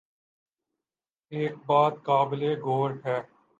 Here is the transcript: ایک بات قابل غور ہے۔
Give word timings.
ایک 1.31 1.53
بات 1.65 1.93
قابل 2.03 2.41
غور 2.61 2.89
ہے۔ 3.05 3.19